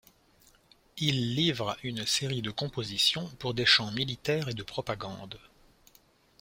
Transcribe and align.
Il 0.97 1.35
livre 1.35 1.77
une 1.83 2.07
série 2.07 2.41
de 2.41 2.49
compositions 2.49 3.27
pour 3.37 3.53
des 3.53 3.67
chants 3.67 3.91
militaires 3.91 4.49
et 4.49 4.55
de 4.55 4.63
propagande. 4.63 5.39